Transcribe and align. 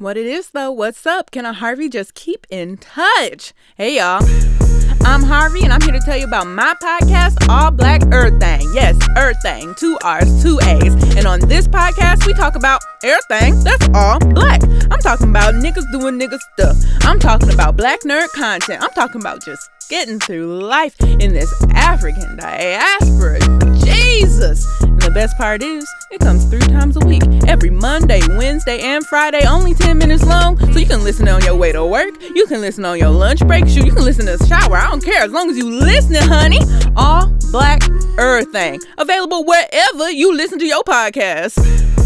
What 0.00 0.16
it 0.16 0.24
is 0.24 0.52
though, 0.52 0.72
what's 0.72 1.04
up? 1.04 1.30
Can 1.30 1.44
a 1.44 1.52
Harvey 1.52 1.90
just 1.90 2.14
keep 2.14 2.46
in 2.48 2.78
touch? 2.78 3.52
Hey 3.76 3.98
y'all. 3.98 4.24
I'm 5.02 5.22
Harvey 5.22 5.62
and 5.62 5.74
I'm 5.74 5.80
here 5.82 5.92
to 5.92 6.00
tell 6.00 6.16
you 6.16 6.24
about 6.24 6.46
my 6.46 6.74
podcast, 6.82 7.46
All 7.50 7.70
Black 7.70 8.00
Earth 8.10 8.40
Thing. 8.40 8.66
Yes, 8.72 8.98
Earth 9.18 9.36
Thing. 9.42 9.74
Two 9.74 9.98
R's, 10.02 10.42
two 10.42 10.58
A's. 10.62 10.94
And 11.16 11.26
on 11.26 11.40
this 11.40 11.68
podcast, 11.68 12.26
we 12.26 12.32
talk 12.32 12.54
about 12.54 12.80
everything 13.04 13.62
that's 13.62 13.90
all 13.92 14.18
black. 14.20 14.62
I'm 14.90 15.00
talking 15.00 15.28
about 15.28 15.52
niggas 15.52 15.92
doing 15.92 16.18
nigga 16.18 16.38
stuff. 16.54 16.78
I'm 17.02 17.18
talking 17.18 17.52
about 17.52 17.76
black 17.76 18.00
nerd 18.00 18.28
content. 18.30 18.82
I'm 18.82 18.92
talking 18.92 19.20
about 19.20 19.44
just 19.44 19.68
getting 19.90 20.18
through 20.18 20.62
life 20.62 20.98
in 21.00 21.34
this 21.34 21.52
African 21.74 22.36
diaspora. 22.36 23.40
Jesus. 23.84 24.66
And 24.80 25.00
the 25.02 25.10
best 25.10 25.36
part 25.36 25.62
is, 25.62 25.90
it 26.10 26.20
comes 26.20 26.44
three 26.44 26.60
times 26.60 26.96
a 26.96 27.04
week. 27.06 27.22
Every 27.48 27.70
Monday, 27.70 28.09
Wednesday, 28.50 28.80
and 28.80 29.06
Friday, 29.06 29.46
only 29.46 29.74
10 29.74 29.96
minutes 29.96 30.24
long. 30.24 30.58
So 30.58 30.80
you 30.80 30.84
can 30.84 31.04
listen 31.04 31.28
on 31.28 31.40
your 31.44 31.54
way 31.54 31.70
to 31.70 31.86
work. 31.86 32.20
You 32.34 32.46
can 32.46 32.60
listen 32.60 32.84
on 32.84 32.98
your 32.98 33.10
lunch 33.10 33.46
break. 33.46 33.68
Shoot, 33.68 33.86
you 33.86 33.92
can 33.92 34.02
listen 34.02 34.26
to 34.26 34.36
the 34.36 34.44
shower. 34.44 34.76
I 34.76 34.90
don't 34.90 35.04
care 35.04 35.22
as 35.22 35.30
long 35.30 35.50
as 35.50 35.56
you 35.56 35.70
listening, 35.70 36.22
honey. 36.22 36.58
All 36.96 37.28
Black 37.52 37.80
Earth 38.18 38.50
Thing. 38.50 38.80
Available 38.98 39.44
wherever 39.44 40.10
you 40.10 40.36
listen 40.36 40.58
to 40.58 40.66
your 40.66 40.82
podcast. 40.82 41.99